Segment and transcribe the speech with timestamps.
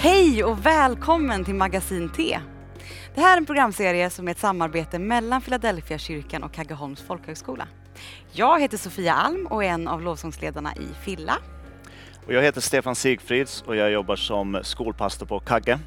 [0.00, 2.38] Hej och välkommen till Magasin T.
[3.14, 7.68] Det här är en programserie som är ett samarbete mellan Philadelphia kyrkan och Kaggeholms folkhögskola.
[8.32, 11.34] Jag heter Sofia Alm och är en av lovsångsledarna i Filla.
[12.26, 15.78] Och jag heter Stefan Sigfrids och jag jobbar som skolpastor på Kagge.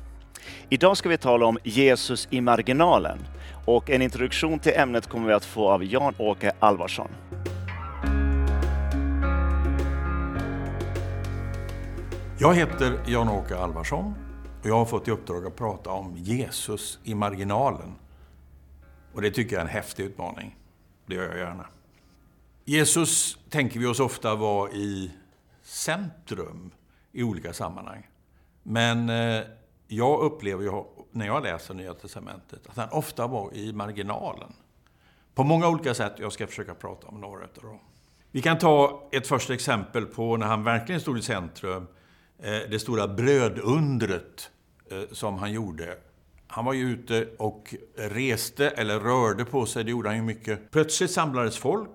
[0.70, 3.20] Idag ska vi tala om Jesus i marginalen
[3.66, 7.10] och en introduktion till ämnet kommer vi att få av Jan-Åke Alvarsson.
[12.42, 14.14] Jag heter Jan-Åke Alvarsson
[14.62, 17.96] och jag har fått i uppdrag att prata om Jesus i marginalen.
[19.14, 20.58] Och det tycker jag är en häftig utmaning.
[21.06, 21.66] Det gör jag gärna.
[22.66, 25.12] Jesus tänker vi oss ofta vara i
[25.64, 26.72] centrum
[27.12, 28.08] i olika sammanhang.
[28.64, 29.44] Men eh,
[29.88, 34.54] jag upplever ju, när jag läser Nya Testamentet att han ofta var i marginalen.
[35.36, 36.14] På många olika sätt.
[36.18, 37.80] Jag ska försöka prata om några av dem.
[38.32, 41.88] Vi kan ta ett första exempel på när han verkligen stod i centrum.
[42.44, 44.50] Eh, det stora brödundret
[44.92, 45.98] eh, som han gjorde.
[46.48, 50.72] Han var ju ute och reste, eller rörde på sig, det gjorde han ju mycket.
[50.72, 51.90] Plötsligt samlades folk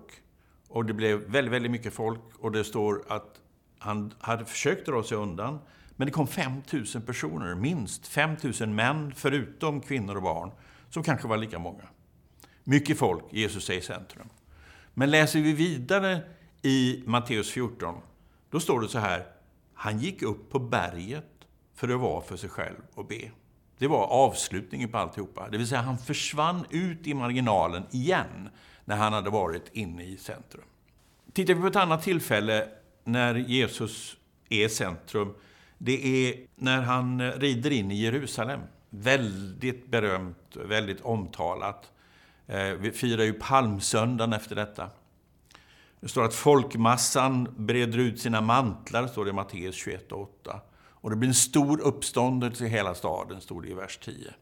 [0.67, 3.41] och det blev väldigt, väldigt mycket folk och det står att
[3.79, 5.59] han hade försökt dra sig undan.
[5.95, 10.51] Men det kom 5 000 personer, minst 5 000 män, förutom kvinnor och barn,
[10.89, 11.83] som kanske var lika många.
[12.63, 14.29] Mycket folk, Jesus är i centrum.
[14.93, 16.21] Men läser vi vidare
[16.61, 17.95] i Matteus 14,
[18.49, 19.36] då står det så här.
[19.77, 21.25] Han gick upp på berget
[21.75, 23.31] för att vara för sig själv och be.
[23.77, 25.49] Det var avslutningen på alltihopa.
[25.49, 28.49] Det vill säga, han försvann ut i marginalen igen
[28.85, 30.63] när han hade varit inne i centrum.
[31.33, 32.67] Tittar vi på ett annat tillfälle
[33.03, 34.17] när Jesus
[34.49, 35.33] är centrum,
[35.77, 38.59] det är när han rider in i Jerusalem.
[38.89, 41.91] Väldigt berömt, väldigt omtalat.
[42.47, 44.89] Eh, vi firar ju palmsöndagen efter detta.
[45.99, 50.61] Det står att folkmassan breder ut sina mantlar, står det i Matteus 21 och 8.
[50.79, 54.33] Och det blir en stor uppståndelse i hela staden, står det i vers 10.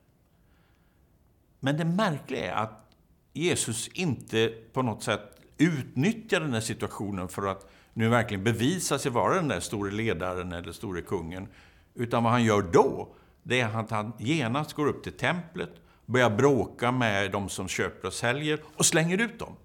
[1.59, 2.91] Men det märkliga är att
[3.33, 9.11] Jesus inte på något sätt utnyttjar den här situationen för att nu verkligen bevisa sig
[9.11, 11.47] vara den där store ledaren eller store kungen.
[11.93, 15.71] Utan vad han gör då, det är att han genast går upp till templet,
[16.05, 19.55] börjar bråka med de som köper och säljer och slänger ut dem.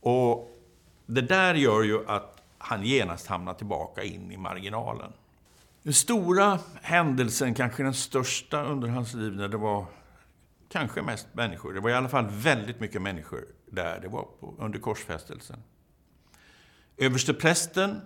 [0.00, 0.53] Och
[1.06, 5.12] det där gör ju att han genast hamnar tillbaka in i marginalen.
[5.82, 9.86] Den stora händelsen, kanske den största under hans liv, när det var
[10.68, 11.72] kanske mest människor.
[11.72, 14.00] Det var i alla fall väldigt mycket människor där.
[14.00, 15.62] Det var på, under korsfästelsen.
[16.96, 18.00] Översteprästen,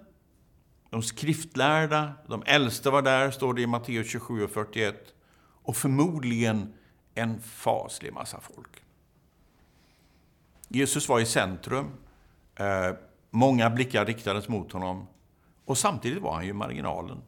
[0.91, 5.15] de skriftlärda, de äldste var där, står det i Matteus 27 och 41.
[5.63, 6.75] Och förmodligen
[7.15, 8.83] en faslig massa folk.
[10.69, 11.91] Jesus var i centrum.
[12.59, 12.97] Eh,
[13.31, 15.07] många blickar riktades mot honom.
[15.65, 17.23] Och samtidigt var han ju marginalen.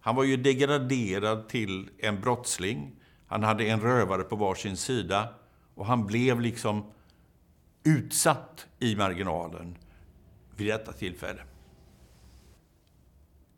[0.00, 2.92] Han var ju degraderad till en brottsling.
[3.26, 5.28] Han hade en rövare på varsin sida.
[5.74, 6.84] Och han blev liksom
[7.84, 9.78] utsatt i marginalen
[10.56, 11.42] vid detta tillfälle.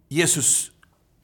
[0.09, 0.71] Jesus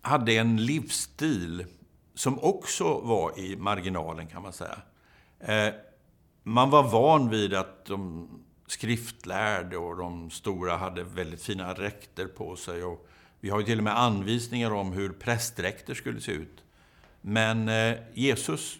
[0.03, 1.67] hade en livsstil
[2.15, 4.79] som också var i marginalen, kan man säga.
[5.41, 5.75] Eh,
[6.43, 8.29] man var van vid att de
[8.71, 12.85] skriftlärde och de stora hade väldigt fina dräkter på sig.
[12.85, 13.09] Och
[13.41, 16.65] vi har ju till och med anvisningar om hur prästdräkter skulle se ut.
[17.21, 18.79] Men eh, Jesus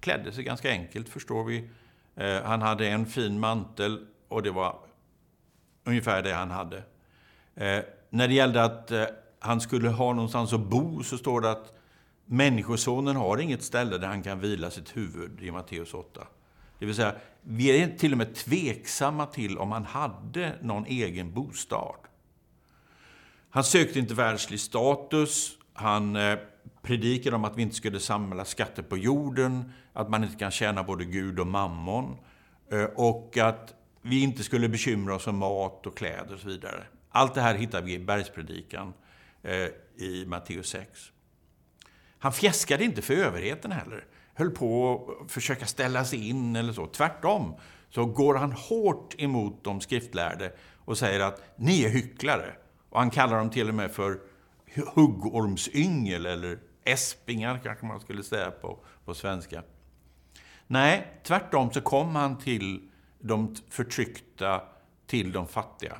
[0.00, 1.68] klädde sig ganska enkelt, förstår vi.
[2.16, 4.78] Eh, han hade en fin mantel och det var
[5.84, 6.76] ungefär det han hade.
[7.54, 7.80] Eh,
[8.10, 9.04] när det gällde att eh,
[9.38, 11.74] han skulle ha någonstans att bo så står det att
[12.26, 16.26] Människosonen har inget ställe där han kan vila sitt huvud i Matteus 8.
[16.84, 21.32] Det vill säga, vi är till och med tveksamma till om han hade någon egen
[21.32, 21.96] bostad.
[23.50, 25.58] Han sökte inte världslig status.
[25.72, 26.38] Han eh,
[26.82, 30.82] predikade om att vi inte skulle samla skatter på jorden, att man inte kan tjäna
[30.82, 32.16] både Gud och mammon
[32.70, 36.84] eh, och att vi inte skulle bekymra oss om mat och kläder och så vidare.
[37.10, 38.92] Allt det här hittar vi i bergspredikan
[39.42, 41.12] eh, i Matteus 6.
[42.18, 44.04] Han fjäskade inte för överheten heller.
[44.34, 46.86] Höll på att försöka ställa sig in eller så.
[46.86, 47.54] Tvärtom
[47.90, 50.52] så går han hårt emot de skriftlärde
[50.84, 52.54] och säger att ni är hycklare.
[52.90, 54.20] Och han kallar dem till och med för
[54.94, 59.62] huggormsyngel eller äspingar kanske man skulle säga på, på svenska.
[60.66, 62.88] Nej, tvärtom så kom han till
[63.18, 64.62] de förtryckta,
[65.06, 65.96] till de fattiga.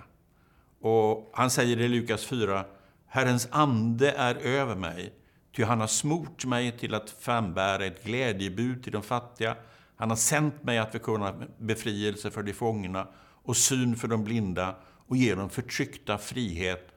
[0.81, 2.65] Och han säger i Lukas 4,
[3.07, 5.13] Herrens ande är över mig,
[5.55, 9.57] ty han har smort mig till att frambära ett glädjebud till de fattiga.
[9.97, 13.09] Han har sänt mig att förkunna befrielse för de fångna
[13.43, 16.89] och syn för de blinda och ge de förtryckta frihet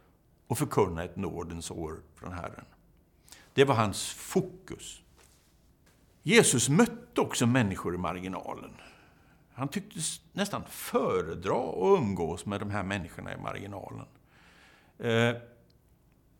[0.47, 2.65] och förkunna ett nådens år från Herren.
[3.53, 5.01] Det var hans fokus.
[6.23, 8.71] Jesus mötte också människor i marginalen.
[9.53, 14.05] Han tycktes nästan föredra att umgås med de här människorna i marginalen.
[14.99, 15.35] Eh,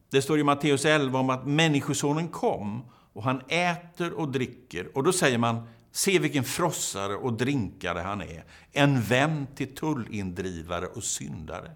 [0.10, 4.98] det står i Matteus 11 om att Människosonen kom och han äter och dricker.
[4.98, 8.44] Och då säger man, se vilken frossare och drinkare han är.
[8.72, 11.72] En vän till tullindrivare och syndare.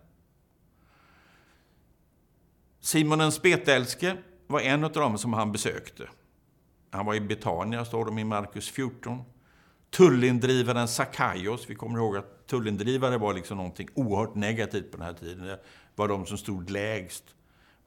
[2.79, 4.17] Simon den spetälske
[4.47, 6.09] var en av dem som han besökte.
[6.89, 9.23] Han var i Betania, står det i Markus 14.
[9.89, 15.13] Tullindrivaren Sakaios, vi kommer ihåg att tullindrivare var liksom någonting oerhört negativt på den här
[15.13, 15.45] tiden.
[15.45, 15.59] Det
[15.95, 17.23] var de som stod lägst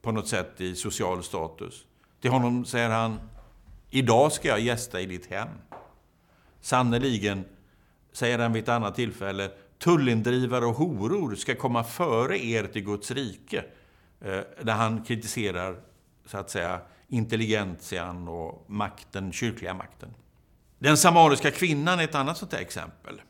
[0.05, 1.85] på något sätt i social status.
[2.21, 3.19] Till honom säger han,
[3.89, 5.47] idag ska jag gästa i ditt hem.
[6.61, 7.45] Sannerligen,
[8.11, 13.11] säger han vid ett annat tillfälle, tullindrivare och horor ska komma före er till Guds
[13.11, 13.65] rike.
[14.21, 15.75] Eh, där han kritiserar,
[16.25, 20.09] så att säga, intelligentian och makten, kyrkliga makten.
[20.79, 23.21] Den samariska kvinnan är ett annat sånt exempel.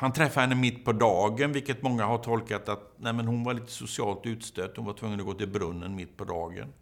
[0.00, 3.54] Han träffar henne mitt på dagen, vilket många har tolkat att nej, men hon var
[3.54, 4.76] lite socialt utstött.
[4.76, 6.72] Hon var tvungen att gå till brunnen mitt på dagen.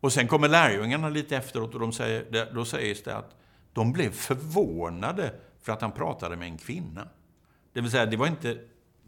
[0.00, 3.36] Och sen kommer lärjungarna lite efteråt och de säger, då sägs det att
[3.72, 7.08] de blev förvånade för att han pratade med en kvinna.
[7.72, 8.58] Det vill säga, det var inte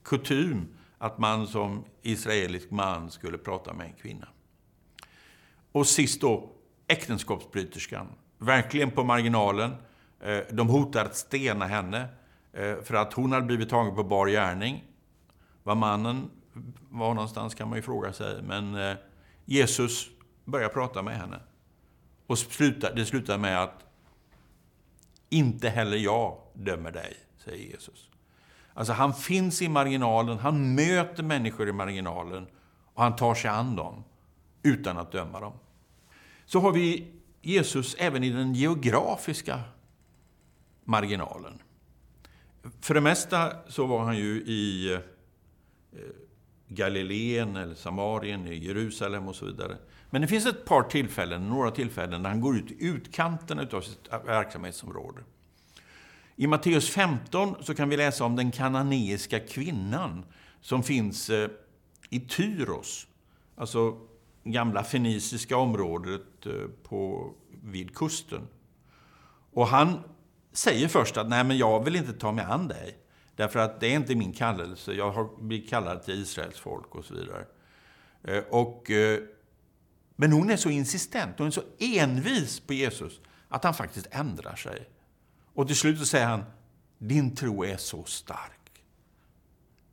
[0.04, 0.66] kutym
[0.98, 4.28] att man som israelisk man skulle prata med en kvinna.
[5.72, 6.50] Och sist då,
[6.86, 8.06] äktenskapsbryterskan.
[8.38, 9.74] Verkligen på marginalen.
[10.20, 12.08] Eh, de hotar att stena henne
[12.56, 14.84] Eh, för att hon hade blivit tagen på bar gärning.
[15.62, 16.30] Var mannen
[16.90, 18.42] var någonstans kan man ju fråga sig.
[18.42, 18.96] Men eh,
[19.44, 20.08] Jesus
[20.44, 21.40] börjar prata med henne.
[22.26, 22.36] Och
[22.94, 23.84] det slutar med att
[25.28, 28.08] inte heller jag dömer dig, säger Jesus.
[28.74, 32.46] Alltså han finns i marginalen, han möter människor i marginalen
[32.94, 34.04] och han tar sig an dem
[34.62, 35.52] utan att döma dem.
[36.44, 37.12] Så har vi
[37.42, 39.60] Jesus även i den geografiska
[40.84, 41.62] marginalen.
[42.80, 45.00] För det mesta så var han ju i eh,
[46.68, 49.76] Galileen eller Samarien, i Jerusalem och så vidare.
[50.10, 53.80] Men det finns ett par tillfällen, några tillfällen, när han går ut i utkanten av
[53.80, 55.20] sitt verksamhetsområde.
[56.36, 60.24] I Matteus 15 så kan vi läsa om den kananeiska kvinnan
[60.60, 61.50] som finns eh,
[62.10, 63.06] i Tyros,
[63.56, 63.98] alltså
[64.44, 66.52] gamla feniciska området eh,
[66.82, 67.32] på,
[67.62, 68.48] vid kusten.
[69.52, 69.98] Och han
[70.56, 72.98] säger först att nej, men jag vill inte ta mig an dig.
[73.36, 74.92] Därför att det är inte min kallelse.
[74.92, 77.44] Jag har blivit kallad till Israels folk och så vidare.
[78.22, 79.20] Eh, och, eh,
[80.16, 84.56] men hon är så insistent, hon är så envis på Jesus att han faktiskt ändrar
[84.56, 84.88] sig.
[85.54, 86.44] Och till slut så säger han,
[86.98, 88.82] din tro är så stark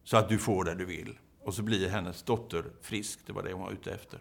[0.04, 1.18] så att du får det du vill.
[1.44, 3.20] Och så blir hennes dotter frisk.
[3.26, 4.20] Det var det hon var ute efter.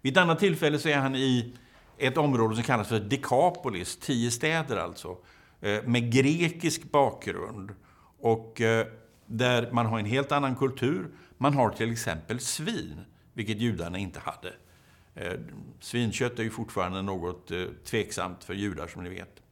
[0.00, 1.56] Vid ett annat tillfälle så är han i
[1.98, 5.16] ett område som kallas för Dekapolis, tio städer alltså,
[5.60, 7.70] eh, med grekisk bakgrund.
[8.20, 8.86] Och eh,
[9.26, 11.08] där man har en helt annan kultur.
[11.38, 13.00] Man har till exempel svin,
[13.32, 14.52] vilket judarna inte hade.
[15.14, 15.40] Eh,
[15.80, 17.50] svinkött är ju fortfarande något
[17.84, 19.42] tveksamt för judar, som ni vet.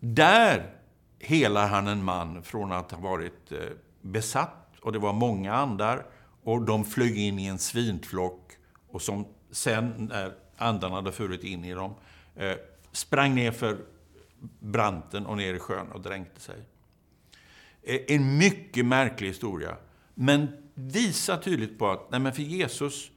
[0.00, 0.74] Där
[1.18, 3.52] helar han en man från att ha varit
[4.00, 6.06] besatt, och det var många andar,
[6.42, 8.52] och de flög in i en svinflock,
[8.88, 11.94] och som sen, när andarna hade furit in i dem,
[12.36, 12.56] eh,
[12.92, 13.78] sprang ner för
[14.58, 16.56] branten och ner i sjön och dränkte sig.
[17.82, 19.76] Eh, en mycket märklig historia,
[20.14, 23.10] men visar tydligt på att nej men för Jesus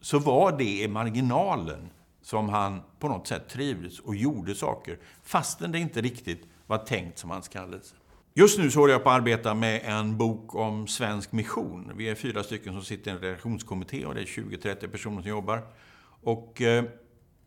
[0.00, 1.90] så var det i marginalen
[2.22, 7.18] som han på något sätt trivdes och gjorde saker, fastän det inte riktigt var tänkt
[7.18, 7.94] som hans kallelse.
[8.36, 11.92] Just nu så håller jag på att arbeta med en bok om svensk mission.
[11.96, 15.30] Vi är fyra stycken som sitter i en redaktionskommitté och det är 20-30 personer som
[15.30, 15.62] jobbar.
[16.22, 16.84] Och eh,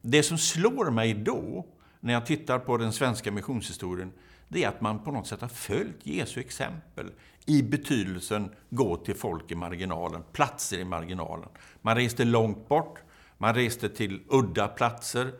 [0.01, 1.65] det som slår mig då,
[1.99, 4.11] när jag tittar på den svenska missionshistorien,
[4.47, 7.11] det är att man på något sätt har följt Jesu exempel
[7.45, 11.49] i betydelsen gå till folk i marginalen, platser i marginalen.
[11.81, 12.99] Man reste långt bort,
[13.37, 15.33] man reste till udda platser,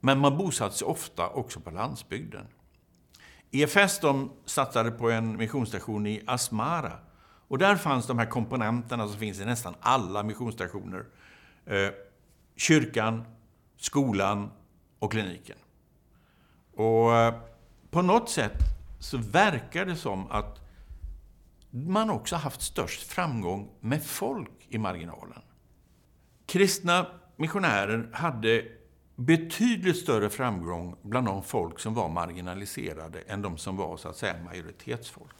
[0.00, 2.46] men man bosatte sig ofta också på landsbygden.
[3.50, 6.92] EFS de satsade på en missionsstation i Asmara.
[7.48, 11.04] Och där fanns de här komponenterna som finns i nästan alla missionsstationer.
[11.66, 11.88] Eh,
[12.56, 13.24] kyrkan,
[13.76, 14.50] skolan
[14.98, 15.56] och kliniken.
[16.74, 17.34] Och eh,
[17.90, 18.58] på något sätt
[18.98, 20.60] så verkar det som att
[21.70, 25.42] man också haft störst framgång med folk i marginalen.
[26.46, 28.64] Kristna missionärer hade
[29.20, 34.16] betydligt större framgång bland de folk som var marginaliserade än de som var så att
[34.16, 35.34] säga majoritetsfolk.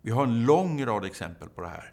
[0.00, 1.92] Vi har en lång rad exempel på det här.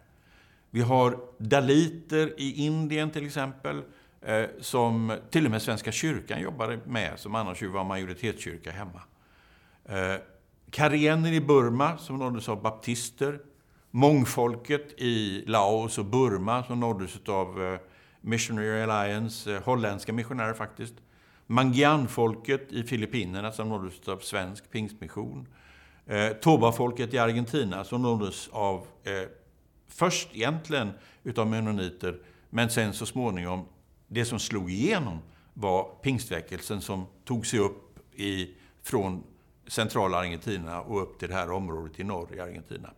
[0.70, 3.82] Vi har daliter i Indien till exempel,
[4.20, 9.02] eh, som till och med Svenska kyrkan jobbade med, som annars ju var majoritetskyrka hemma.
[9.84, 10.20] Eh,
[10.70, 13.40] Karener i Burma, som nåddes av baptister.
[13.90, 17.80] Mångfolket i Laos och Burma, som nåddes av eh,
[18.20, 20.94] Missionary Alliance, eh, holländska missionärer faktiskt.
[21.50, 25.48] Mangianfolket i Filippinerna, som nåddes av svensk pingstmission.
[26.06, 29.28] Eh, Toba-folket i Argentina, som nåddes av, eh,
[29.88, 30.90] först egentligen
[31.22, 32.18] utav menoniter
[32.50, 33.66] men sen så småningom,
[34.08, 35.18] det som slog igenom
[35.54, 39.22] var pingstväckelsen som tog sig upp i, från
[39.66, 42.90] centrala Argentina och upp till det här området i norr i Argentina.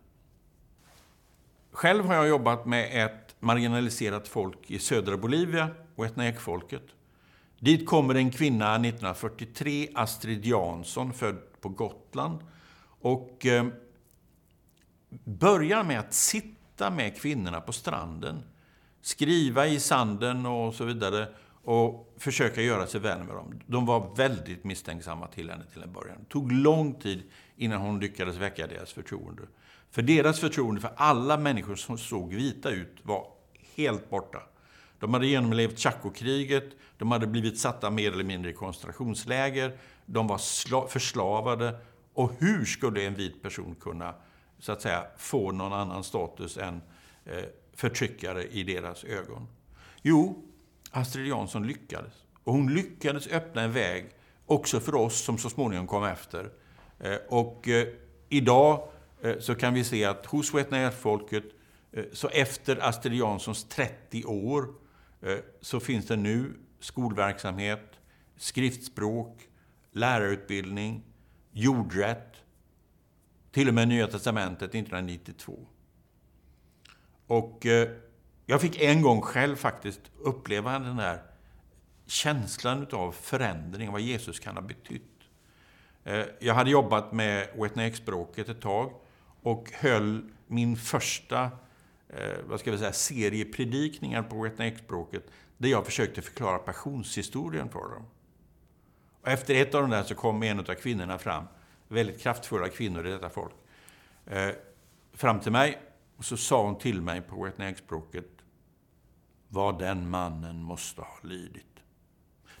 [1.71, 6.83] Själv har jag jobbat med ett marginaliserat folk i södra Bolivia, Wetnaek-folket.
[7.63, 12.39] Dit kommer en kvinna 1943, Astrid Jansson, född på Gotland.
[13.01, 13.67] Och eh,
[15.23, 18.43] börjar med att sitta med kvinnorna på stranden.
[19.01, 21.27] Skriva i sanden och så vidare
[21.63, 23.59] och försöka göra sig vän med dem.
[23.65, 26.17] De var väldigt misstänksamma till henne till en början.
[26.19, 27.23] Det tog lång tid
[27.55, 29.43] innan hon lyckades väcka deras förtroende.
[29.91, 33.27] För deras förtroende för alla människor som såg vita ut var
[33.75, 34.41] helt borta.
[35.03, 36.63] De hade genomlevt Chaco-kriget,
[36.97, 41.75] de hade blivit satta mer eller mindre i koncentrationsläger, de var förslavade.
[42.13, 44.13] Och hur skulle en vit person kunna
[44.59, 46.81] så att säga, få någon annan status än
[47.25, 47.43] eh,
[47.73, 49.47] förtryckare i deras ögon?
[50.01, 50.43] Jo,
[50.91, 52.13] Astrid Jansson lyckades.
[52.43, 54.09] Och hon lyckades öppna en väg
[54.45, 56.49] också för oss som så småningom kom efter.
[56.99, 57.87] Eh, och eh,
[58.29, 58.87] idag
[59.21, 61.43] eh, så kan vi se att hos Wetnaer-folket,
[61.91, 64.82] eh, så efter Astrid Janssons 30 år,
[65.23, 67.99] Eh, så finns det nu skolverksamhet,
[68.37, 69.49] skriftspråk,
[69.91, 71.03] lärarutbildning,
[71.51, 72.35] jordrätt,
[73.51, 75.67] till och med Nya Testamentet 1992.
[77.27, 77.89] Och eh,
[78.45, 81.21] jag fick en gång själv faktiskt uppleva den där
[82.05, 85.03] känslan av förändring, vad Jesus kan ha betytt.
[86.03, 88.93] Eh, jag hade jobbat med Wetnake-språket ett tag
[89.41, 91.51] och höll min första
[92.09, 95.23] eh, vad ska vi säga, seriepredikningar på Wetnaek-språket
[95.57, 98.05] där jag försökte förklara passionshistorien för dem.
[99.21, 101.43] Och efter ett av de där så kom en av kvinnorna fram,
[101.87, 103.53] väldigt kraftfulla kvinnor i detta folk,
[104.25, 104.49] eh,
[105.13, 105.81] fram till mig
[106.17, 108.29] och så sa hon till mig på Wetnaek-språket
[109.47, 111.73] vad den mannen måste ha lidit.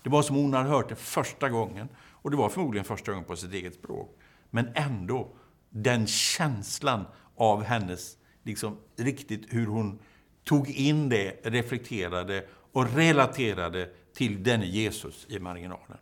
[0.03, 1.89] Det var som hon hade hört det första gången.
[1.99, 4.17] Och det var förmodligen första gången på sitt eget språk.
[4.49, 5.27] Men ändå,
[5.69, 9.99] den känslan av hennes, liksom riktigt hur hon
[10.43, 15.97] tog in det, reflekterade och relaterade till denne Jesus i marginalen.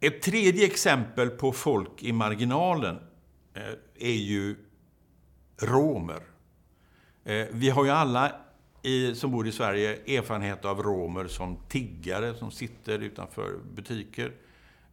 [0.00, 2.98] Ett tredje exempel på folk i marginalen
[3.54, 3.62] eh,
[3.98, 4.56] är ju
[5.62, 6.20] romer.
[7.24, 8.32] Eh, vi har ju alla
[8.82, 14.32] i, som bor i Sverige erfarenhet av romer som tiggare som sitter utanför butiker.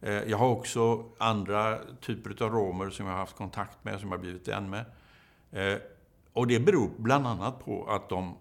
[0.00, 4.08] Eh, jag har också andra typer av romer som jag har haft kontakt med, som
[4.08, 4.84] jag har blivit vän med.
[6.32, 8.34] Och det beror bland annat på att de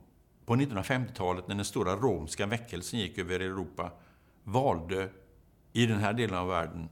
[0.46, 3.92] på 1950-talet, när den stora romska väckelsen gick över Europa,
[4.44, 5.10] valde
[5.74, 6.90] i den här delen av världen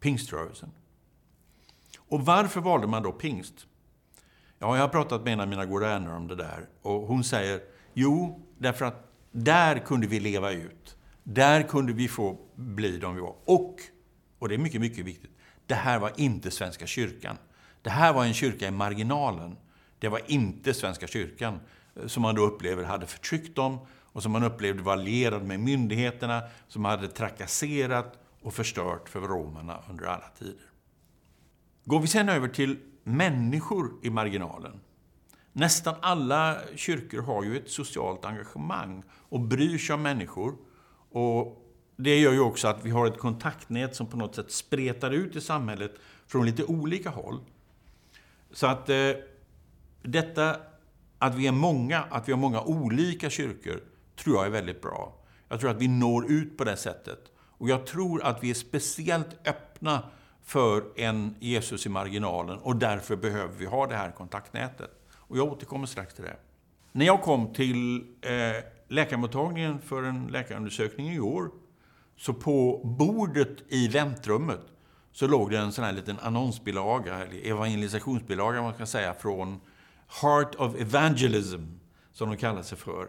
[0.00, 0.70] pingströrelsen.
[1.98, 3.66] Och varför valde man då pingst?
[4.58, 7.24] Ja, jag har pratat med en av mina goda vänner om det där och hon
[7.24, 7.60] säger
[7.94, 10.96] Jo, därför att där kunde vi leva ut.
[11.22, 13.34] Där kunde vi få bli de vi var.
[13.44, 13.76] Och,
[14.38, 15.30] och det är mycket, mycket viktigt,
[15.66, 17.36] det här var inte Svenska kyrkan.
[17.82, 19.56] Det här var en kyrka i marginalen.
[19.98, 21.60] Det var inte Svenska kyrkan
[21.94, 25.60] eh, som man då upplever hade förtryckt dem och som man upplevde var allierad med
[25.60, 30.70] myndigheterna, som hade trakasserat och förstört för romerna under alla tider.
[31.84, 34.80] Går vi sen över till människor i marginalen
[35.56, 40.56] Nästan alla kyrkor har ju ett socialt engagemang och bryr sig om människor.
[41.10, 41.64] Och
[41.96, 45.36] det gör ju också att vi har ett kontaktnät som på något sätt spretar ut
[45.36, 45.94] i samhället
[46.26, 47.40] från lite olika håll.
[48.52, 49.10] Så att eh,
[50.04, 50.56] detta
[51.18, 53.80] att vi är många, att vi har många olika kyrkor,
[54.16, 55.14] tror jag är väldigt bra.
[55.48, 57.18] Jag tror att vi når ut på det sättet.
[57.36, 60.02] Och jag tror att vi är speciellt öppna
[60.42, 64.90] för en Jesus i marginalen och därför behöver vi ha det här kontaktnätet.
[65.12, 66.36] Och jag återkommer strax till det.
[66.92, 71.50] När jag kom till eh, läkarmottagningen för en läkarundersökning i år,
[72.16, 74.60] så på bordet i väntrummet
[75.12, 79.60] så låg det en sån här liten annonsbilaga, eller evangelisationsbilaga man kan säga, från
[80.08, 81.62] Heart of Evangelism,
[82.12, 83.08] som de kallar sig för.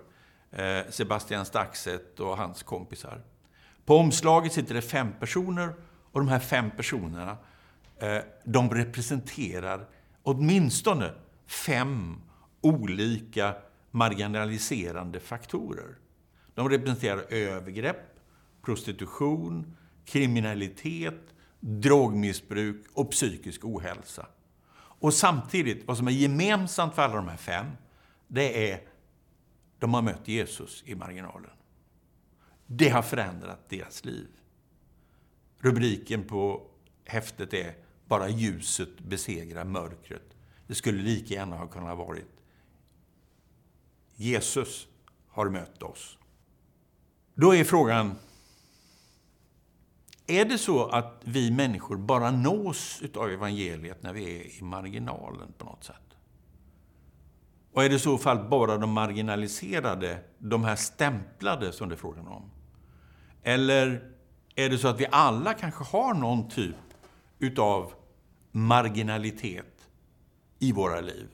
[0.51, 3.21] Eh, Sebastian Staxet och hans kompisar.
[3.85, 5.73] På omslaget sitter det fem personer
[6.11, 7.37] och de här fem personerna,
[7.97, 9.87] eh, de representerar
[10.23, 11.13] åtminstone
[11.47, 12.21] fem
[12.61, 13.55] olika
[13.91, 15.95] marginaliserande faktorer.
[16.53, 18.19] De representerar övergrepp,
[18.61, 21.21] prostitution, kriminalitet,
[21.59, 24.27] drogmissbruk och psykisk ohälsa.
[24.99, 27.67] Och samtidigt, vad som är gemensamt för alla de här fem,
[28.27, 28.81] det är
[29.79, 31.51] de har mött Jesus i marginalen.
[32.65, 34.27] Det har förändrat deras liv.
[35.59, 36.67] Rubriken på
[37.03, 37.75] häftet är
[38.07, 40.35] Bara ljuset besegrar mörkret.
[40.67, 42.35] Det skulle lika gärna ha kunnat varit
[44.15, 44.87] Jesus
[45.27, 46.17] har mött oss.
[47.33, 48.15] Då är frågan,
[50.27, 55.53] är det så att vi människor bara nås av evangeliet när vi är i marginalen
[55.57, 55.95] på något sätt?
[57.73, 61.97] Och är det i så fall bara de marginaliserade, de här stämplade som det är
[61.97, 62.51] frågan om?
[63.43, 64.11] Eller
[64.55, 66.75] är det så att vi alla kanske har någon typ
[67.39, 67.93] utav
[68.51, 69.87] marginalitet
[70.59, 71.27] i våra liv?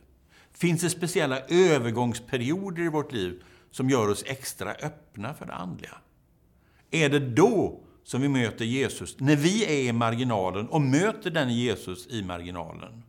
[0.51, 5.97] Finns det speciella övergångsperioder i vårt liv som gör oss extra öppna för det andliga?
[6.91, 11.49] Är det då som vi möter Jesus, när vi är i marginalen och möter den
[11.49, 13.03] Jesus i marginalen?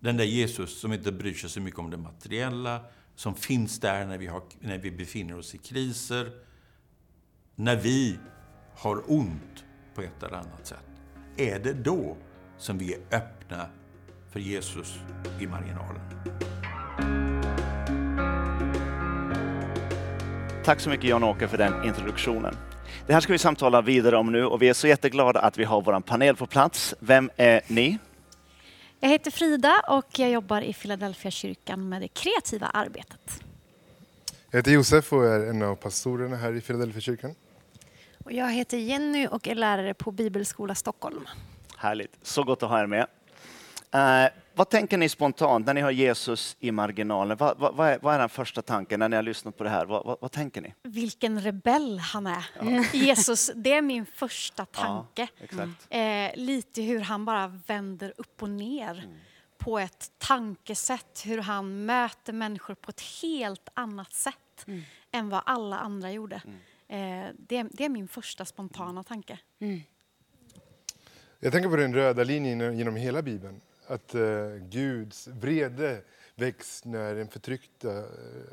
[0.00, 2.80] Den där Jesus som inte bryr sig så mycket om det materiella,
[3.14, 6.30] som finns där när vi, har, när vi befinner oss i kriser,
[7.54, 8.18] när vi
[8.74, 9.64] har ont
[9.94, 10.84] på ett eller annat sätt.
[11.36, 12.16] Är det då
[12.58, 13.68] som vi är öppna
[14.30, 14.98] för Jesus
[15.40, 16.00] i marginalen?
[20.64, 22.54] Tack så mycket Jan-Åke för den introduktionen.
[23.08, 25.64] Det här ska vi samtala vidare om nu och vi är så jätteglada att vi
[25.64, 26.94] har vår panel på plats.
[26.98, 27.98] Vem är ni?
[29.00, 33.42] Jag heter Frida och jag jobbar i Philadelphia kyrkan med det kreativa arbetet.
[34.50, 37.34] Jag heter Josef och är en av pastorerna här i Philadelphia kyrkan.
[38.24, 41.28] Och jag heter Jenny och är lärare på Bibelskola Stockholm.
[41.76, 43.06] Härligt, så gott att ha er med.
[44.58, 47.36] Vad tänker ni spontant när ni har Jesus i marginalen?
[47.36, 49.70] Vad, vad, vad, är, vad är, den första tanken när ni har lyssnat på det
[49.70, 49.86] här?
[50.20, 50.74] Vad, tänker ni?
[50.82, 52.46] Vilken rebell han är.
[52.60, 52.84] Ja.
[52.92, 55.28] Jesus, det är min första tanke.
[55.90, 59.18] Ja, eh, lite hur han bara vänder upp och ner mm.
[59.58, 64.82] på ett tankesätt, hur han möter människor på ett helt annat sätt mm.
[65.12, 66.42] än vad alla andra gjorde.
[66.88, 67.26] Mm.
[67.26, 69.38] Eh, det, det, är min första spontana tanke.
[69.58, 69.80] Mm.
[71.40, 73.60] Jag tänker på den röda linjen genom hela Bibeln.
[73.88, 76.02] Att uh, Guds vrede
[76.34, 78.04] väcks när en förtryckta,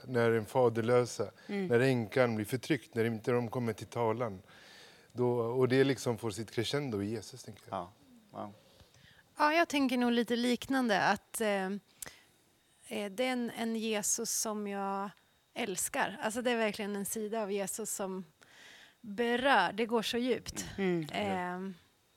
[0.07, 1.67] när en faderlösa, mm.
[1.67, 4.41] när änkan blir förtryckt, när inte de kommer till talan.
[5.11, 7.43] Då, och det liksom får sitt crescendo i Jesus.
[7.43, 7.77] Tänker jag.
[7.77, 7.91] Ja.
[8.31, 8.53] Wow.
[9.37, 11.01] ja, jag tänker nog lite liknande.
[11.01, 11.65] att eh,
[12.87, 15.09] eh, Det är en, en Jesus som jag
[15.53, 16.19] älskar.
[16.21, 18.25] Alltså det är verkligen en sida av Jesus som
[19.01, 19.73] berör.
[19.73, 20.65] Det går så djupt.
[20.77, 21.09] Mm.
[21.09, 21.73] Eh,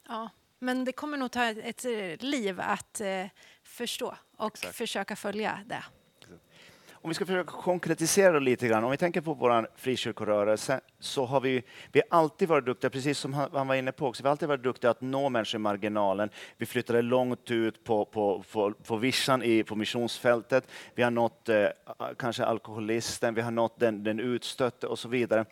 [0.09, 0.31] ja.
[0.59, 3.27] Men det kommer nog ta ett, ett liv att eh,
[3.63, 4.77] förstå och Exakt.
[4.77, 5.85] försöka följa det.
[7.01, 8.85] Om vi ska försöka konkretisera lite grann.
[8.85, 13.19] Om vi tänker på vår frikyrkorörelse så har vi, vi har alltid varit duktiga, precis
[13.19, 15.63] som han, var inne på också, vi har alltid varit duktiga att nå människor i
[15.63, 16.31] marginalen.
[16.57, 20.69] Vi flyttade långt ut på, på, på, på vischan i, på missionsfältet.
[20.95, 21.67] Vi har nått eh,
[22.19, 25.45] kanske alkoholisten, vi har nått den, den utstötte och så vidare.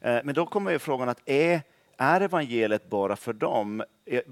[0.00, 1.62] Eh, men då kommer ju frågan att är
[1.98, 3.82] är evangeliet bara för dem?
[4.04, 4.22] Eh,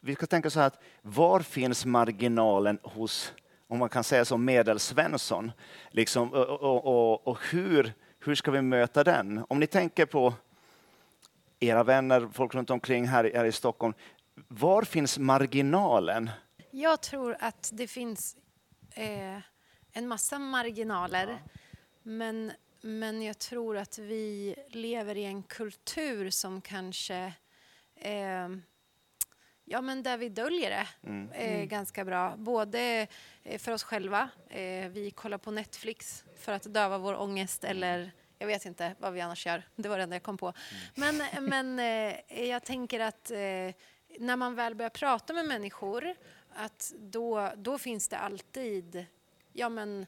[0.00, 3.32] vi ska tänka så här att var finns marginalen hos,
[3.68, 5.52] om man kan säga så, medelsvensson?
[5.90, 9.44] Liksom, och, och, och, och hur, hur ska vi möta den?
[9.48, 10.34] Om ni tänker på
[11.60, 13.94] era vänner, folk runt omkring här, här i Stockholm.
[14.48, 16.30] Var finns marginalen?
[16.70, 18.36] Jag tror att det finns
[18.94, 19.38] eh,
[19.92, 21.26] en massa marginaler.
[21.28, 21.60] Ja.
[22.02, 27.32] Men men jag tror att vi lever i en kultur som kanske
[27.94, 28.48] eh,
[29.64, 31.30] Ja, men där vi döljer det mm.
[31.32, 31.68] eh, mm.
[31.68, 32.34] ganska bra.
[32.36, 33.06] Både
[33.42, 38.10] eh, för oss själva, eh, vi kollar på Netflix för att döva vår ångest eller
[38.38, 39.62] jag vet inte vad vi annars gör.
[39.76, 40.52] Det var det enda jag kom på.
[40.94, 41.16] Mm.
[41.16, 41.78] Men, men
[42.28, 43.36] eh, jag tänker att eh,
[44.18, 46.14] när man väl börjar prata med människor
[46.54, 49.06] att då, då finns det alltid
[49.52, 50.06] ja, men,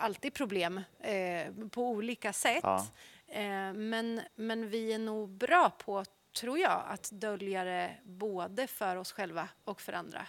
[0.00, 2.60] alltid problem eh, på olika sätt.
[2.62, 2.86] Ja.
[3.26, 6.04] Eh, men, men vi är nog bra på,
[6.40, 10.26] tror jag, att dölja det både för oss själva och för andra.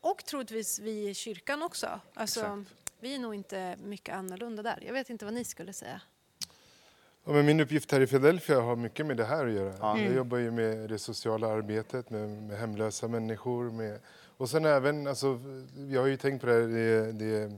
[0.00, 2.00] Och troligtvis vi i kyrkan också.
[2.14, 2.64] Alltså,
[3.00, 4.82] vi är nog inte mycket annorlunda där.
[4.86, 6.00] Jag vet inte vad ni skulle säga.
[7.24, 9.74] Ja, men min uppgift här i Philadelphia har mycket med det här att göra.
[9.80, 9.98] Ja.
[9.98, 13.70] Jag jobbar ju med det sociala arbetet, med, med hemlösa människor.
[13.70, 14.00] Med,
[14.36, 15.40] och sen även, alltså,
[15.90, 17.52] jag har ju tänkt på det, här, det, det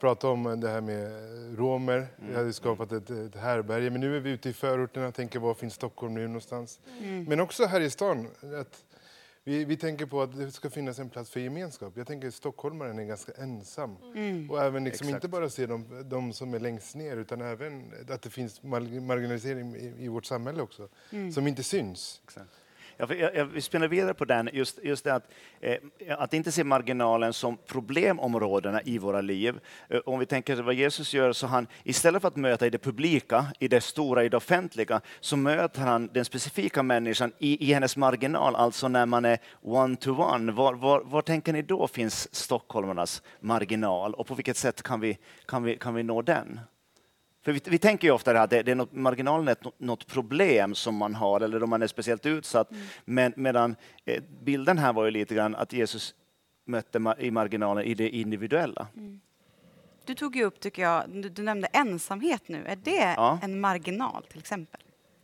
[0.00, 1.10] prata om det här med
[1.58, 2.06] romer.
[2.16, 3.90] Vi hade skapat ett, ett härberge.
[3.90, 6.80] Men nu är vi ute i förorterna och tänker var finns Stockholm nu någonstans?
[7.02, 7.24] Mm.
[7.24, 8.28] Men också här i stan.
[8.60, 8.84] Att
[9.44, 11.92] Vi, vi tänker på att det ska finnas en plats för gemenskap.
[11.96, 13.96] Jag tänker att stockholmaren är ganska ensam.
[14.14, 14.50] Mm.
[14.50, 18.22] Och även liksom inte bara se de, de som är längst ner utan även att
[18.22, 20.88] det finns mar- marginalisering i, i vårt samhälle också.
[21.34, 22.20] Som inte syns.
[22.24, 22.50] Exakt.
[23.00, 25.78] Jag, jag, jag spinner vidare på den, just, just det att, eh,
[26.18, 29.60] att inte se marginalen som problemområdena i våra liv.
[29.88, 32.78] Eh, om vi tänker vad Jesus gör, så han istället för att möta i det
[32.78, 37.72] publika, i det stora, i det offentliga, så möter han den specifika människan i, i
[37.72, 40.52] hennes marginal, alltså när man är one-to-one.
[40.52, 45.18] Var, var, var tänker ni då finns stockholmarnas marginal och på vilket sätt kan vi,
[45.46, 46.60] kan vi, kan vi nå den?
[47.44, 50.06] För vi, vi tänker ju ofta att det, det är något, marginalen är ett, något
[50.06, 52.70] problem som man har eller om man är speciellt utsatt.
[53.04, 56.14] Men, medan eh, bilden här var ju lite grann att Jesus
[56.66, 58.86] mötte ma- i marginalen i det individuella.
[60.04, 62.64] Du tog ju upp, tycker jag, du, du nämnde ensamhet nu.
[62.66, 63.38] Är det Ja.
[63.42, 64.80] en marginal till exempel?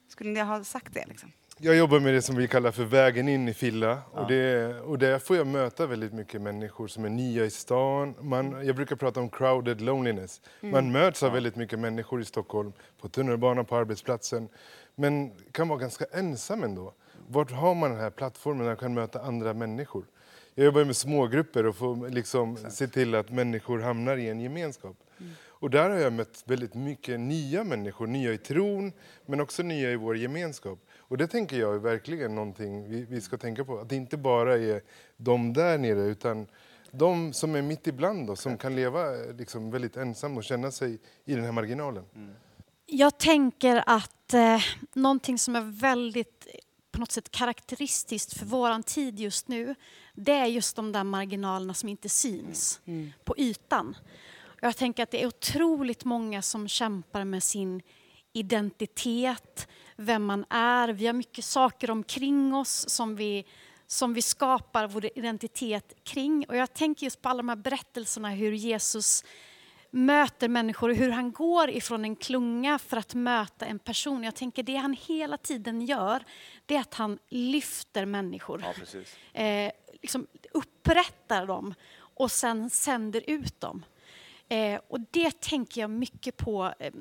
[0.08, 1.06] Skulle ni ha sagt det?
[1.06, 1.32] Liksom?
[1.58, 3.98] Jag jobbar med det som vi kallar för vägen in i Filla.
[4.12, 8.14] Och, det, och där får jag möta väldigt mycket människor som är nya i stan.
[8.20, 10.40] Man, jag brukar prata om crowded loneliness.
[10.60, 14.48] Man möts av väldigt mycket människor i Stockholm, på tunnelbanan, på arbetsplatsen.
[14.94, 16.92] Men kan vara ganska ensam ändå.
[17.28, 20.04] Vart har man den här plattformen där man kan möta andra människor?
[20.54, 24.96] Jag jobbar med smågrupper och får liksom se till att människor hamnar i en gemenskap.
[25.58, 28.92] Och där har jag mött väldigt mycket nya människor, nya i tron
[29.26, 30.78] men också nya i vår gemenskap.
[30.98, 33.78] Och det tänker jag är verkligen någonting vi, vi ska tänka på.
[33.78, 34.82] Att det inte bara är
[35.16, 36.46] de där nere utan
[36.90, 40.98] de som är mitt ibland oss, som kan leva liksom väldigt ensam och känna sig
[41.24, 42.04] i den här marginalen.
[42.86, 44.60] Jag tänker att eh,
[44.92, 46.46] någonting som är väldigt
[46.90, 49.74] på något sätt karaktäristiskt för våran tid just nu,
[50.14, 52.80] det är just de där marginalerna som inte syns
[53.24, 53.96] på ytan.
[54.66, 57.82] Jag tänker att det är otroligt många som kämpar med sin
[58.32, 60.88] identitet, vem man är.
[60.88, 63.44] Vi har mycket saker omkring oss som vi,
[63.86, 66.44] som vi skapar vår identitet kring.
[66.48, 69.24] Och jag tänker just på alla de här berättelserna hur Jesus
[69.90, 74.24] möter människor och hur han går ifrån en klunga för att möta en person.
[74.24, 76.24] Jag tänker det han hela tiden gör,
[76.66, 78.64] det är att han lyfter människor.
[79.32, 79.40] Ja.
[79.40, 83.84] Eh, liksom upprättar dem och sen sänder ut dem.
[84.48, 86.94] Eh, och det tänker jag mycket på, eh,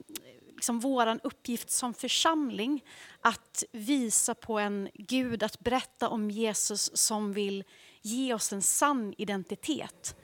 [0.55, 2.84] liksom våran uppgift som församling,
[3.21, 7.63] att visa på en Gud, att berätta om Jesus som vill
[8.01, 10.15] ge oss en sann identitet.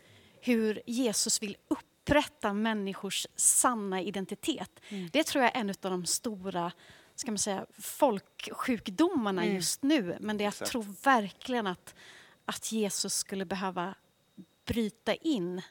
[0.42, 4.80] Hur Jesus vill upprätta människors sanna identitet.
[5.12, 6.72] Det tror jag är en av de stora
[7.22, 10.18] ska man säga, folksjukdomarna just nu.
[10.20, 10.72] Men det jag Exakt.
[10.72, 11.96] tror verkligen att,
[12.46, 13.96] att Jesus skulle behöva
[14.66, 15.62] bryta in.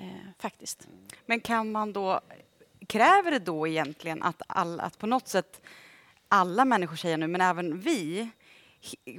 [0.00, 0.88] Eh, faktiskt.
[1.26, 2.20] Men kan man då,
[2.86, 5.60] kräver det då egentligen att, all, att på något sätt
[6.28, 8.30] alla människor säger nu, men även vi,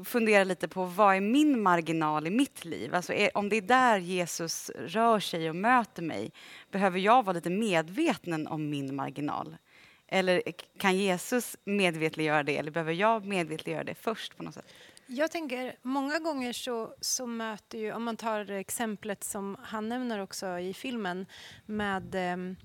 [0.05, 2.95] funderar lite på vad är min marginal i mitt liv?
[2.95, 6.31] Alltså är, om det är där Jesus rör sig och möter mig,
[6.71, 9.57] behöver jag vara lite medveten om min marginal?
[10.07, 14.73] Eller eh, kan Jesus medvetliggöra det, eller behöver jag medvetliggöra det först på något sätt?
[15.13, 20.19] Jag tänker, många gånger så, så möter ju, om man tar exemplet som han nämner
[20.19, 21.25] också i filmen
[21.65, 22.55] med ehm,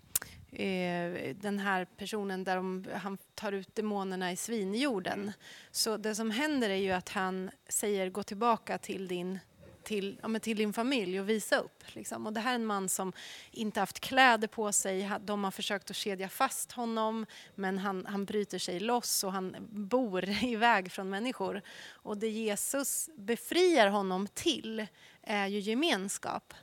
[0.53, 5.33] eh, den här personen där de, han tar ut demonerna i svinjorden.
[5.71, 9.39] Så det som händer är ju att han säger gå tillbaka till din
[9.87, 11.83] till, ja, men till din familj och visa upp.
[11.87, 12.27] Liksom.
[12.27, 13.13] Och det här är en man som
[13.51, 15.11] inte haft kläder på sig.
[15.21, 19.57] De har försökt att kedja fast honom men han, han bryter sig loss och han
[19.71, 21.63] bor iväg från människor.
[21.91, 24.87] Och det Jesus befriar honom till
[25.23, 26.55] är ju gemenskap.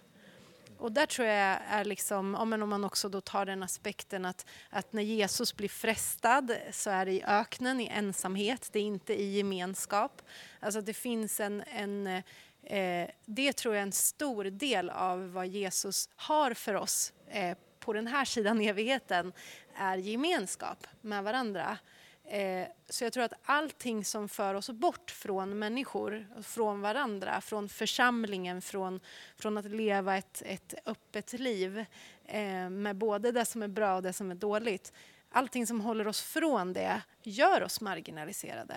[0.77, 4.25] Och där tror jag är liksom, ja, men om man också då tar den aspekten
[4.25, 8.83] att, att när Jesus blir frestad så är det i öknen, i ensamhet, det är
[8.83, 10.21] inte i gemenskap.
[10.59, 12.23] Alltså det finns en, en
[12.63, 17.57] Eh, det tror jag är en stor del av vad Jesus har för oss eh,
[17.79, 19.33] på den här sidan evigheten
[19.75, 21.77] är gemenskap med varandra.
[22.25, 27.69] Eh, så jag tror att allting som för oss bort från människor, från varandra, från
[27.69, 28.99] församlingen, från,
[29.37, 31.85] från att leva ett, ett öppet liv
[32.25, 34.93] eh, med både det som är bra och det som är dåligt.
[35.31, 38.75] Allting som håller oss från det gör oss marginaliserade,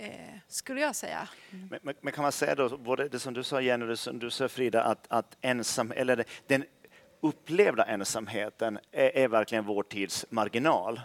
[0.00, 0.10] Eh,
[0.48, 1.28] skulle jag säga.
[1.52, 1.68] Mm.
[1.70, 3.96] Men, men, men kan man säga då, både det som du sa Jenny och det
[3.96, 6.64] som du sa Frida, att, att ensam, eller den
[7.20, 11.00] upplevda ensamheten är, är verkligen vår tids marginal.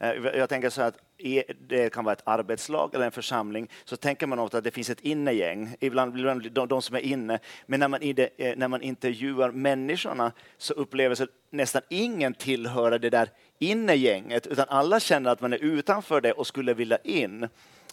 [0.00, 3.96] Eh, Jag tänker så att i- det kan vara ett arbetslag eller en församling, så
[3.96, 7.38] tänker man ofta att det finns ett innegäng, ibland blir de, de som är inne.
[7.66, 12.98] Men när man, det, eh, när man intervjuar människorna så upplever sig nästan ingen tillhöra
[12.98, 17.48] det där innegänget, utan alla känner att man är utanför det och skulle vilja in.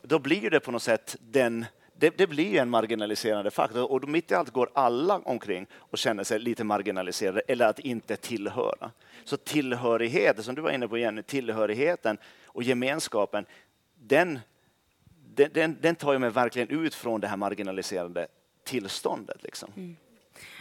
[0.08, 1.66] Då blir det på något sätt den
[1.98, 6.24] det, det blir en marginaliserande faktor och mitt i allt går alla omkring och känner
[6.24, 8.92] sig lite marginaliserade eller att inte tillhöra.
[9.24, 13.46] Så tillhörigheten, som du var inne på Jenny, tillhörigheten och gemenskapen,
[13.96, 14.40] den,
[15.36, 18.28] den, den tar ju mig verkligen ut från det här marginaliserande
[18.64, 19.44] tillståndet.
[19.44, 19.72] Liksom.
[19.76, 19.96] Mm.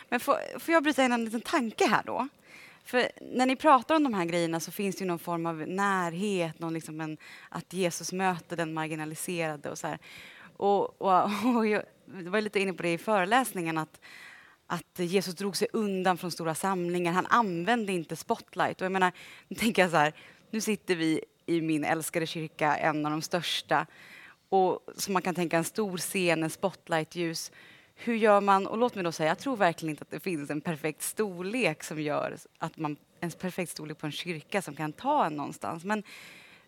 [0.09, 2.29] Men får, får jag bryta in en liten tanke här då?
[2.85, 5.57] För när ni pratar om de här grejerna så finns det ju någon form av
[5.57, 7.17] närhet, någon liksom en,
[7.49, 9.99] att Jesus möter den marginaliserade och så här.
[10.57, 14.01] Och, och, och jag var lite inne på det i föreläsningen att,
[14.67, 17.13] att Jesus drog sig undan från stora samlingar.
[17.13, 18.81] Han använde inte spotlight.
[18.81, 19.13] Och jag menar,
[19.49, 20.13] nu tänker jag så här,
[20.51, 23.87] nu sitter vi i min älskade kyrka, en av de största,
[24.49, 27.53] och som man kan tänka en stor scen, en spotlightljus
[27.95, 30.51] hur gör man, och låt mig då säga, jag tror verkligen inte att det finns
[30.51, 34.93] en perfekt storlek som gör att man, en perfekt storlek på en kyrka som kan
[34.93, 35.85] ta en någonstans.
[35.85, 36.03] Men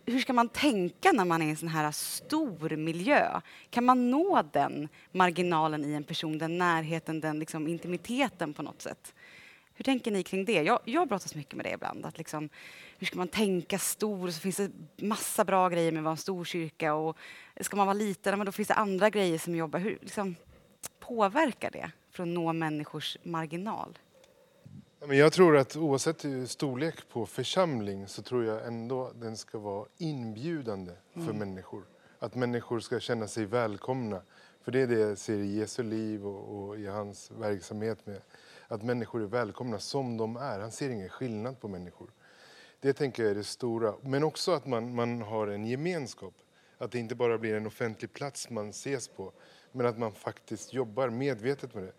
[0.06, 3.40] hur ska man tänka när man är i en sån här stor miljö?
[3.70, 8.82] Kan man nå den marginalen i en person, den närheten, den liksom intimiteten på något
[8.82, 9.14] sätt?
[9.74, 10.62] Hur tänker ni kring det?
[10.62, 12.06] Jag, jag brottas mycket med det ibland.
[12.06, 12.48] Att liksom,
[12.98, 14.30] hur ska man tänka stor?
[14.30, 16.94] Så finns det massa bra grejer med att vara en stor kyrka.
[16.94, 17.16] Och
[17.60, 19.78] ska man vara liten, men då finns det andra grejer som jobbar.
[19.78, 20.36] Hur, liksom,
[21.08, 23.98] påverkar det för att nå människors marginal?
[25.08, 30.92] jag tror att oavsett storlek på församling så tror jag ändå den ska vara inbjudande
[31.12, 31.38] för mm.
[31.38, 31.82] människor.
[32.18, 34.22] Att människor ska känna sig välkomna.
[34.62, 38.20] För det är det jag ser i Jesu liv och, och, i hans verksamhet med
[38.68, 40.60] att människor är välkomna som de är.
[40.60, 42.10] Han ser ingen skillnad på människor.
[42.80, 43.94] Det tänker jag är det stora.
[44.00, 46.34] Men också att man, man har en gemenskap.
[46.78, 49.32] Att det inte bara blir en offentlig plats man ses på
[49.76, 51.92] men att man faktiskt jobbar medvetet med det.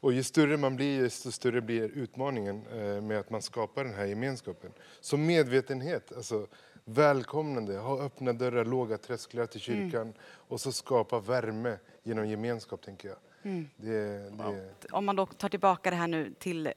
[0.00, 3.94] Och ju större man blir, desto större blir utmaningen eh, med att man skapar den
[3.94, 4.72] här gemenskapen.
[5.00, 6.46] Så medvetenhet, alltså
[6.84, 9.90] välkomnande, ha öppna dörrar, låga trösklar till mm.
[9.90, 10.14] kyrkan mm.
[10.24, 13.18] och så skapa värme genom gemenskap, tänker jag.
[13.42, 13.68] Mm.
[13.76, 14.72] Det, det...
[14.92, 16.72] Om man då tar tillbaka det här nu till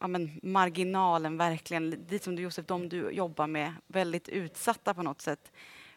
[0.00, 5.02] ja, men marginalen, verkligen, dit som du Josef, de du jobbar med, väldigt utsatta på
[5.02, 5.52] något sätt.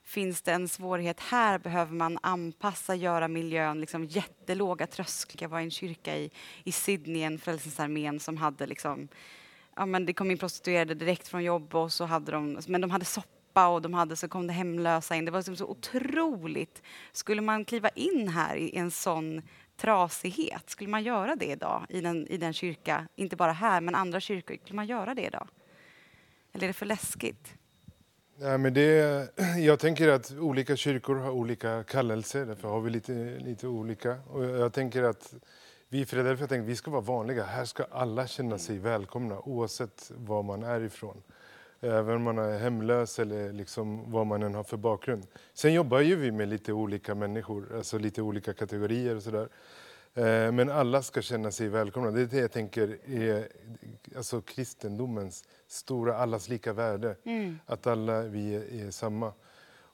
[0.08, 1.60] Finns det en svårighet här?
[1.60, 5.43] Behöver man anpassa, göra miljön liksom jättelåga trösklar?
[5.43, 6.32] Jag var i en kyrka i,
[6.63, 9.08] i Sydney, en Frälsningsarmén som hade liksom,
[9.76, 12.91] ja men det kom in prostituerade direkt från jobb och så hade de, men de
[12.91, 15.26] hade soppa och de hade, så kom det hemlösa in.
[15.26, 16.82] Det var liksom så otroligt.
[17.12, 19.41] Skulle man kliva in här i en sån
[19.78, 23.96] trasighet, skulle man göra det idag i den, i den kyrka, inte bara här men
[23.96, 25.48] andra kyrkor, skulle man göra det idag?
[26.54, 27.54] Eller är det för läskigt?
[28.39, 33.13] Nej, men det, jag tänker att olika kyrkor har olika kallelser, därför har vi lite,
[33.39, 34.17] lite olika.
[34.30, 35.34] Och jag tänker att
[35.89, 37.43] vi i Philadelphia tänker att vi ska vara vanliga.
[37.43, 41.21] Här ska alla känna sig välkomna oavsett var man är ifrån.
[41.82, 45.28] Även om man är hemlös eller liksom vad man än har för bakgrund.
[45.54, 49.50] Sen jobbar ju vi med lite olika människor, alltså lite olika kategorier och sådär.
[50.17, 52.12] Eh, men alla ska känna sig välkomna.
[52.12, 53.47] Det är det jag tänker är
[54.15, 57.15] alltså kristendomens stora, allas lika värde.
[57.23, 57.60] Mm.
[57.65, 59.34] Att alla vi är, är, samma.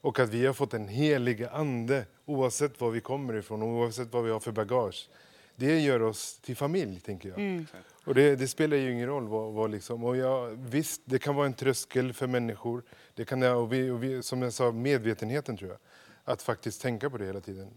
[0.01, 4.13] Och att vi har fått en helig ande oavsett var vi kommer ifrån och oavsett
[4.13, 5.09] vad vi har för bagage.
[5.55, 7.39] Det gör oss till familj, tänker jag.
[7.39, 7.65] Mm.
[8.05, 10.03] Och det, det, spelar ju ingen roll vad, vad liksom.
[10.03, 12.83] Och jag, visst, det kan vara en tröskel för människor.
[13.13, 15.79] Det kan, och vi, och vi, som jag sa, medvetenheten tror jag.
[16.23, 17.67] Att faktiskt tänka på det hela tiden.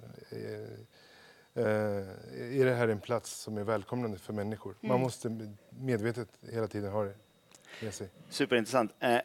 [1.57, 1.65] Eh,
[2.61, 4.75] är det här en plats som är välkomnande för människor.
[4.83, 4.89] Mm.
[4.89, 7.15] Man måste medvetet hela tiden ha det
[7.83, 8.09] med sig.
[8.31, 8.95] Superintressant.
[9.01, 9.19] Eh,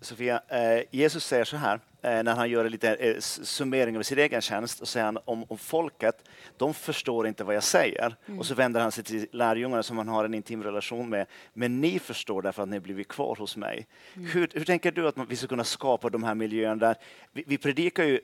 [0.00, 4.02] Sofia, eh, Jesus säger så här, eh, när han gör en liten eh, summering av
[4.02, 6.24] sin egen tjänst, och säger han om, om folket,
[6.56, 8.16] de förstår inte vad jag säger.
[8.26, 8.38] Mm.
[8.38, 11.26] Och så vänder han sig till lärjungarna som han har en intim relation med.
[11.52, 13.86] Men ni förstår därför att ni blivit kvar hos mig.
[14.14, 14.28] Mm.
[14.30, 16.96] Hur, hur, tänker du att vi ska kunna skapa de här miljöerna där
[17.32, 18.20] vi, vi predikar ju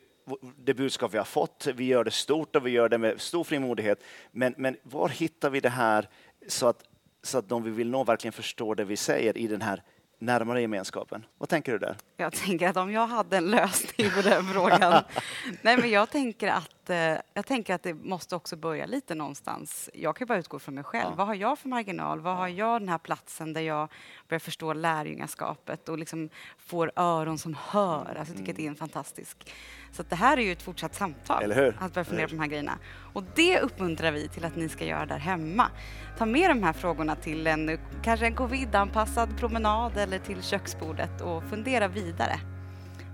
[0.57, 1.67] det budskap vi har fått.
[1.75, 4.03] Vi gör det stort och vi gör det med stor frimodighet.
[4.31, 6.09] Men, men var hittar vi det här
[6.49, 6.83] så att,
[7.23, 9.83] så att de vi vill nå verkligen förstår det vi säger i den här
[10.19, 11.25] närmare gemenskapen.
[11.39, 11.97] Vad tänker du där?
[12.17, 15.05] Jag tänker att om jag hade en lösning på den frågan.
[15.63, 19.91] Nej, men jag tänker att eh, jag tänker att det måste också börja lite någonstans.
[19.95, 21.11] Jag kan bara utgå från mig själv.
[21.11, 21.15] Ja.
[21.17, 22.21] Vad har jag för marginal?
[22.21, 23.89] Vad har jag den här platsen där jag
[24.29, 28.15] börjar förstå lärjungaskapet och liksom får öron som hör?
[28.19, 29.53] Alltså, jag tycker att det är en fantastisk
[29.97, 31.43] så det här är ju ett fortsatt samtal.
[31.43, 31.77] Eller hur?
[31.81, 32.79] Att börja fundera på de här grejerna.
[33.13, 35.71] Och det uppmuntrar vi till att ni ska göra där hemma.
[36.19, 41.43] Ta med de här frågorna till en kanske en covid-anpassad promenad eller till köksbordet och
[41.45, 42.41] fundera vidare.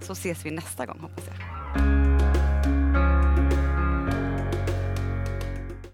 [0.01, 2.02] Så ses vi nästa gång hoppas jag.